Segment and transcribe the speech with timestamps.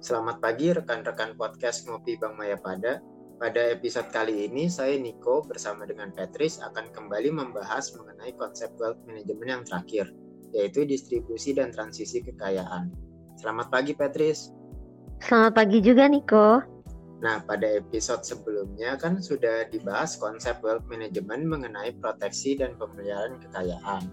[0.00, 3.04] Selamat pagi rekan-rekan podcast Ngopi Bang Mayapada.
[3.36, 8.96] Pada episode kali ini, saya Niko bersama dengan Petris akan kembali membahas mengenai konsep wealth
[9.04, 10.08] management yang terakhir,
[10.56, 12.88] yaitu distribusi dan transisi kekayaan.
[13.36, 14.48] Selamat pagi, Petris.
[15.20, 16.64] Selamat pagi juga, Niko.
[17.20, 24.08] Nah, pada episode sebelumnya kan sudah dibahas konsep wealth management mengenai proteksi dan pemeliharaan kekayaan.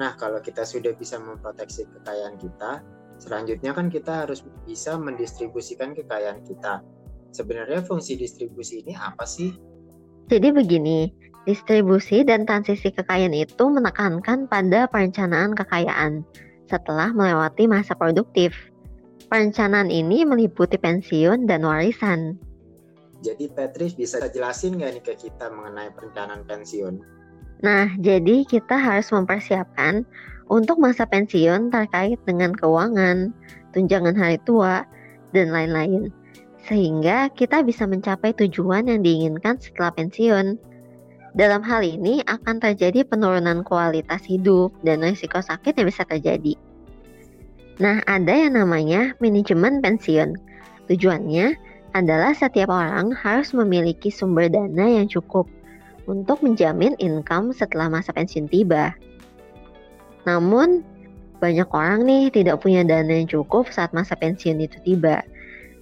[0.00, 2.80] Nah, kalau kita sudah bisa memproteksi kekayaan kita,
[3.20, 6.80] Selanjutnya kan kita harus bisa mendistribusikan kekayaan kita.
[7.36, 9.52] Sebenarnya fungsi distribusi ini apa sih?
[10.32, 11.12] Jadi begini,
[11.44, 16.24] distribusi dan transisi kekayaan itu menekankan pada perencanaan kekayaan
[16.66, 18.56] setelah melewati masa produktif.
[19.28, 22.40] Perencanaan ini meliputi pensiun dan warisan.
[23.20, 27.20] Jadi Patrice bisa jelasin nggak nih ke kita mengenai perencanaan pensiun?
[27.60, 30.08] Nah, jadi kita harus mempersiapkan
[30.50, 33.30] untuk masa pensiun terkait dengan keuangan,
[33.70, 34.82] tunjangan hari tua,
[35.30, 36.10] dan lain-lain,
[36.66, 40.58] sehingga kita bisa mencapai tujuan yang diinginkan setelah pensiun.
[41.38, 46.58] Dalam hal ini akan terjadi penurunan kualitas hidup dan risiko sakit yang bisa terjadi.
[47.78, 50.34] Nah, ada yang namanya manajemen pensiun.
[50.90, 51.54] Tujuannya
[51.94, 55.46] adalah setiap orang harus memiliki sumber dana yang cukup
[56.10, 58.98] untuk menjamin income setelah masa pensiun tiba.
[60.24, 60.84] Namun,
[61.40, 65.24] banyak orang nih tidak punya dana yang cukup saat masa pensiun itu tiba.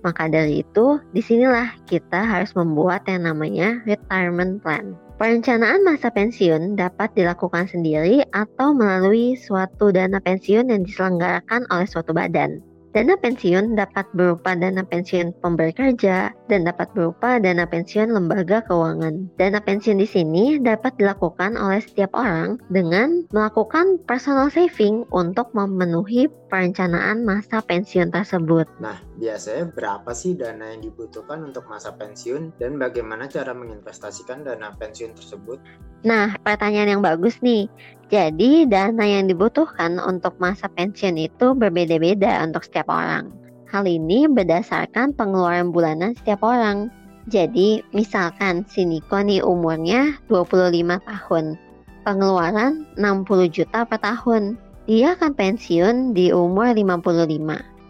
[0.00, 4.96] Maka dari itu, di sinilah kita harus membuat yang namanya retirement plan.
[5.20, 12.16] Perencanaan masa pensiun dapat dilakukan sendiri atau melalui suatu dana pensiun yang diselenggarakan oleh suatu
[12.16, 12.64] badan.
[12.90, 19.30] Dana pensiun dapat berupa dana pensiun pemberi kerja dan dapat berupa dana pensiun lembaga keuangan.
[19.38, 26.26] Dana pensiun di sini dapat dilakukan oleh setiap orang dengan melakukan personal saving untuk memenuhi
[26.50, 28.66] perencanaan masa pensiun tersebut.
[28.82, 34.74] Nah, biasanya berapa sih dana yang dibutuhkan untuk masa pensiun dan bagaimana cara menginvestasikan dana
[34.74, 35.62] pensiun tersebut?
[36.02, 37.70] Nah, pertanyaan yang bagus nih.
[38.10, 43.30] Jadi, dana yang dibutuhkan untuk masa pensiun itu berbeda-beda untuk setiap orang.
[43.70, 46.90] Hal ini berdasarkan pengeluaran bulanan setiap orang.
[47.30, 51.54] Jadi, misalkan si Niko nih umurnya 25 tahun.
[52.02, 54.58] Pengeluaran 60 juta per tahun.
[54.90, 57.38] Dia akan pensiun di umur 55.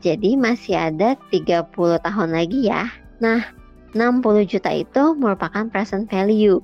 [0.00, 1.68] Jadi masih ada 30
[2.00, 2.88] tahun lagi ya.
[3.20, 3.44] Nah,
[3.92, 6.56] 60 juta itu merupakan present value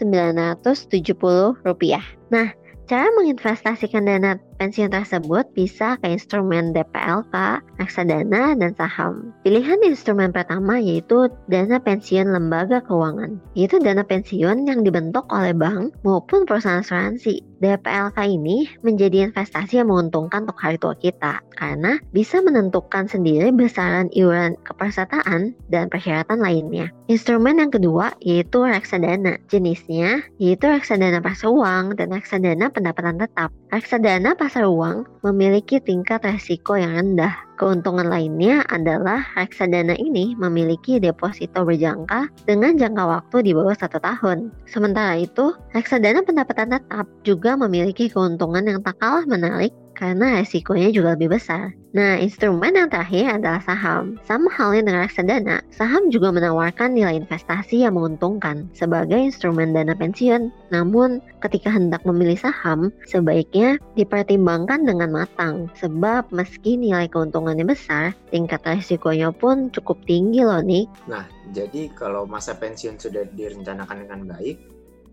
[1.62, 2.02] rupiah.
[2.34, 2.50] Nah,
[2.90, 9.32] Cara menginvestasikan dana pensiun tersebut bisa ke instrumen DPLK, reksadana, dan saham.
[9.48, 15.96] Pilihan instrumen pertama yaitu dana pensiun lembaga keuangan, yaitu dana pensiun yang dibentuk oleh bank
[16.04, 17.40] maupun perusahaan asuransi.
[17.60, 24.08] DPLK ini menjadi investasi yang menguntungkan untuk hari tua kita karena bisa menentukan sendiri besaran
[24.16, 26.88] iuran kepesertaan dan persyaratan lainnya.
[27.12, 29.44] Instrumen yang kedua yaitu reksadana.
[29.52, 33.52] Jenisnya yaitu reksadana pasar uang dan reksadana pendapatan tetap.
[33.76, 37.30] Reksadana pasar uang memiliki tingkat resiko yang rendah.
[37.60, 44.50] Keuntungan lainnya adalah reksadana ini memiliki deposito berjangka dengan jangka waktu di bawah satu tahun.
[44.66, 51.20] Sementara itu, reksadana pendapatan tetap juga memiliki keuntungan yang tak kalah menarik karena resikonya juga
[51.20, 51.76] lebih besar.
[51.92, 54.16] Nah, instrumen yang terakhir adalah saham.
[54.24, 60.54] Sama halnya dengan reksadana, saham juga menawarkan nilai investasi yang menguntungkan sebagai instrumen dana pensiun.
[60.72, 68.64] Namun, ketika hendak memilih saham, sebaiknya dipertimbangkan dengan matang sebab meski nilai keuntungannya besar, tingkat
[68.64, 70.88] resikonya pun cukup tinggi loh, Nick.
[71.12, 74.62] Nah, jadi kalau masa pensiun sudah direncanakan dengan baik,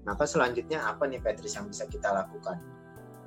[0.07, 2.63] maka selanjutnya apa nih Patrice yang bisa kita lakukan?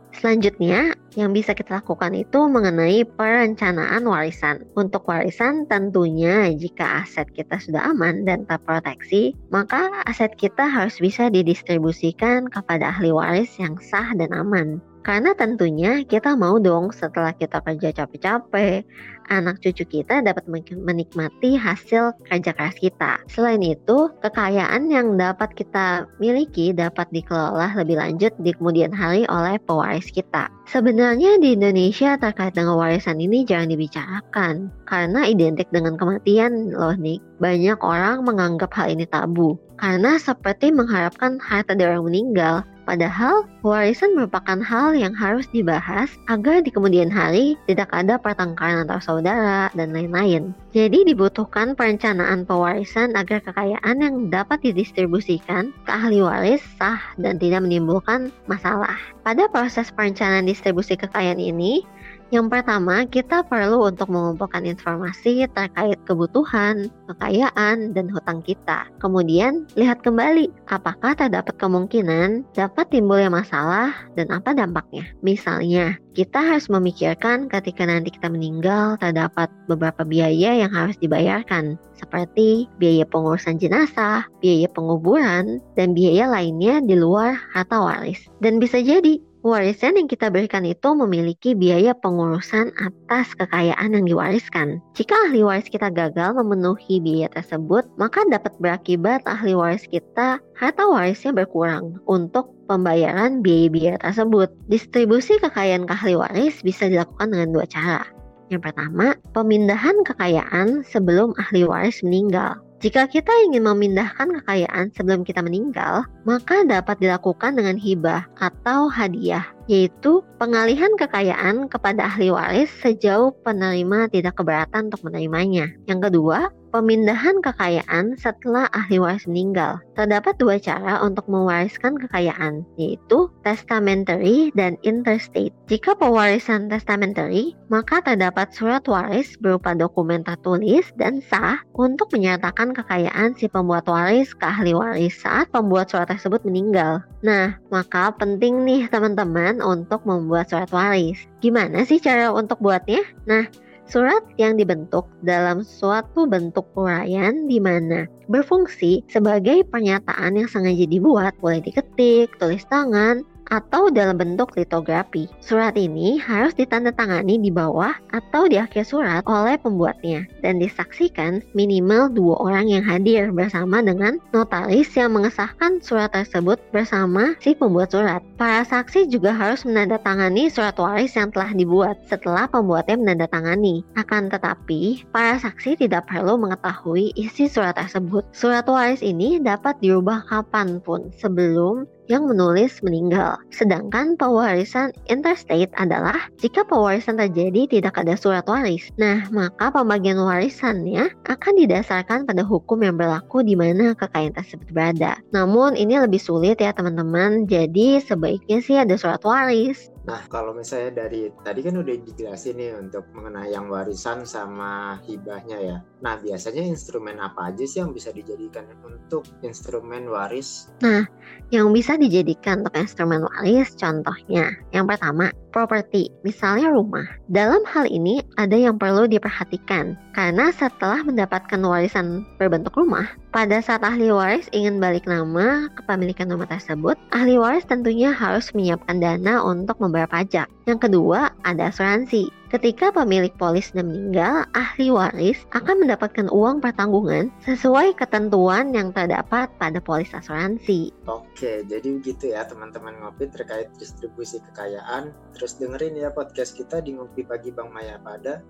[0.09, 4.65] Selanjutnya, yang bisa kita lakukan itu mengenai perencanaan warisan.
[4.73, 11.29] Untuk warisan, tentunya jika aset kita sudah aman dan terproteksi, maka aset kita harus bisa
[11.29, 14.81] didistribusikan kepada ahli waris yang sah dan aman.
[14.99, 18.83] Karena tentunya kita mau dong setelah kita kerja capek-capek,
[19.29, 20.43] anak cucu kita dapat
[20.73, 23.21] menikmati hasil kerja keras kita.
[23.31, 29.61] Selain itu, kekayaan yang dapat kita miliki dapat dikelola lebih lanjut di kemudian hari oleh
[29.63, 30.49] pewaris kita.
[30.67, 37.21] Sebenarnya di Indonesia terkait dengan warisan ini jarang dibicarakan karena identik dengan kematian loh nih.
[37.39, 44.17] Banyak orang menganggap hal ini tabu karena seperti mengharapkan harta dari orang meninggal Padahal, warisan
[44.17, 49.89] merupakan hal yang harus dibahas agar di kemudian hari tidak ada pertengkaran antar saudara dan
[49.91, 50.55] lain-lain.
[50.71, 57.65] Jadi dibutuhkan perencanaan pewarisan agar kekayaan yang dapat didistribusikan ke ahli waris sah dan tidak
[57.65, 58.95] menimbulkan masalah.
[59.25, 61.83] Pada proses perencanaan distribusi kekayaan ini,
[62.29, 68.85] yang pertama, kita perlu untuk mengumpulkan informasi terkait kebutuhan, kekayaan, dan hutang kita.
[69.01, 75.09] Kemudian, lihat kembali apakah terdapat kemungkinan dapat timbulnya masalah dan apa dampaknya.
[75.25, 82.69] Misalnya, kita harus memikirkan ketika nanti kita meninggal terdapat beberapa biaya yang harus dibayarkan, seperti
[82.77, 88.29] biaya pengurusan jenazah, biaya penguburan, dan biaya lainnya di luar harta waris.
[88.39, 94.77] Dan bisa jadi Warisan yang kita berikan itu memiliki biaya pengurusan atas kekayaan yang diwariskan.
[94.93, 100.83] Jika ahli waris kita gagal memenuhi biaya tersebut, maka dapat berakibat ahli waris kita harta
[100.85, 104.53] warisnya berkurang untuk pembayaran biaya-biaya tersebut.
[104.69, 108.05] Distribusi kekayaan ke ahli waris bisa dilakukan dengan dua cara.
[108.53, 112.61] Yang pertama, pemindahan kekayaan sebelum ahli waris meninggal.
[112.79, 119.43] Jika kita ingin memindahkan kekayaan sebelum kita meninggal, maka dapat dilakukan dengan hibah atau hadiah,
[119.67, 125.67] yaitu pengalihan kekayaan kepada ahli waris sejauh penerima tidak keberatan untuk menerimanya.
[125.91, 129.81] Yang kedua, Pemindahan kekayaan setelah ahli waris meninggal.
[129.97, 135.49] Terdapat dua cara untuk mewariskan kekayaan, yaitu testamentary dan interstate.
[135.65, 143.33] Jika pewarisan testamentary, maka terdapat surat waris berupa dokumen tertulis dan sah untuk menyatakan kekayaan
[143.33, 147.01] si pembuat waris ke ahli waris saat pembuat surat tersebut meninggal.
[147.25, 151.25] Nah, maka penting nih teman-teman untuk membuat surat waris.
[151.41, 153.01] Gimana sih cara untuk buatnya?
[153.25, 153.49] Nah,
[153.89, 161.33] Surat yang dibentuk dalam suatu bentuk uraian di mana berfungsi sebagai pernyataan yang sengaja dibuat,
[161.41, 165.29] boleh diketik, tulis tangan, atau dalam bentuk litografi.
[165.41, 172.09] Surat ini harus ditandatangani di bawah atau di akhir surat oleh pembuatnya dan disaksikan minimal
[172.13, 178.21] dua orang yang hadir bersama dengan notaris yang mengesahkan surat tersebut bersama si pembuat surat.
[178.37, 183.83] Para saksi juga harus menandatangani surat waris yang telah dibuat setelah pembuatnya menandatangani.
[183.97, 188.23] Akan tetapi, para saksi tidak perlu mengetahui isi surat tersebut.
[188.31, 193.37] Surat waris ini dapat dirubah kapan pun sebelum yang menulis meninggal.
[193.53, 198.89] Sedangkan pewarisan interstate adalah jika pewarisan terjadi tidak ada surat waris.
[198.97, 205.21] Nah, maka pembagian warisannya akan didasarkan pada hukum yang berlaku di mana kekayaan tersebut berada.
[205.31, 207.45] Namun ini lebih sulit ya teman-teman.
[207.45, 209.93] Jadi sebaiknya sih ada surat waris.
[210.09, 215.57] Nah, kalau misalnya dari tadi kan udah dijelasin nih untuk mengenai yang warisan sama hibahnya
[215.61, 215.77] ya.
[216.01, 220.73] Nah, biasanya instrumen apa aja sih yang bisa dijadikan untuk instrumen waris?
[220.81, 221.05] Nah,
[221.53, 224.49] yang bisa dijadikan untuk instrumen waris contohnya.
[224.73, 227.05] Yang pertama, properti, misalnya rumah.
[227.29, 233.85] Dalam hal ini ada yang perlu diperhatikan karena setelah mendapatkan warisan berbentuk rumah, pada saat
[233.85, 239.77] ahli waris ingin balik nama kepemilikan rumah tersebut, ahli waris tentunya harus menyiapkan dana untuk
[239.77, 240.49] membayar pajak.
[240.65, 242.38] Yang kedua, ada asuransi.
[242.49, 249.53] Ketika pemilik polis sudah meninggal, ahli waris akan mendapatkan uang pertanggungan sesuai ketentuan yang terdapat
[249.61, 250.89] pada polis asuransi.
[251.05, 255.13] Oke, jadi begitu ya teman-teman ngopi terkait distribusi kekayaan.
[255.37, 258.41] Terus dengerin ya podcast kita di Ngopi Pagi Bang Maya Pada.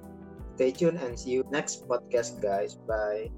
[0.56, 2.79] Stay tune and see you next podcast guys.
[2.88, 3.27] Bye.